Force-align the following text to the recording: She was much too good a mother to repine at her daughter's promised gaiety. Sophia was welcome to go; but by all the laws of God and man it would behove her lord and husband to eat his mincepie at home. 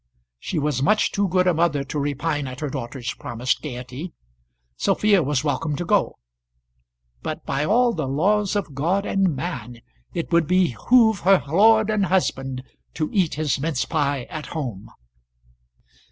She 0.39 0.57
was 0.57 0.81
much 0.81 1.11
too 1.11 1.27
good 1.27 1.45
a 1.45 1.53
mother 1.53 1.83
to 1.83 1.99
repine 1.99 2.47
at 2.47 2.59
her 2.59 2.71
daughter's 2.71 3.13
promised 3.13 3.61
gaiety. 3.61 4.13
Sophia 4.75 5.21
was 5.21 5.43
welcome 5.43 5.75
to 5.75 5.85
go; 5.85 6.17
but 7.21 7.45
by 7.45 7.65
all 7.65 7.93
the 7.93 8.07
laws 8.07 8.55
of 8.55 8.73
God 8.73 9.05
and 9.05 9.35
man 9.35 9.79
it 10.11 10.31
would 10.31 10.47
behove 10.47 11.19
her 11.19 11.43
lord 11.47 11.91
and 11.91 12.07
husband 12.07 12.63
to 12.95 13.11
eat 13.13 13.35
his 13.35 13.59
mincepie 13.59 14.25
at 14.27 14.47
home. 14.47 14.89